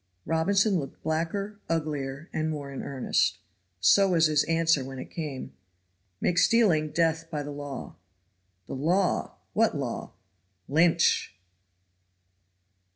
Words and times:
Robinson 0.25 0.79
looked 0.79 1.03
blacker, 1.03 1.59
uglier 1.69 2.27
and 2.33 2.49
more 2.49 2.71
in 2.71 2.81
earnest. 2.81 3.37
So 3.79 4.09
was 4.13 4.25
his 4.25 4.43
answer 4.45 4.83
when 4.83 4.97
it 4.97 5.11
came. 5.11 5.53
"Make 6.19 6.39
stealing 6.39 6.89
death 6.89 7.29
by 7.29 7.43
the 7.43 7.51
law." 7.51 7.97
"The 8.65 8.73
law! 8.73 9.35
What 9.53 9.77
law?" 9.77 10.13
"Lynch!" 10.67 11.35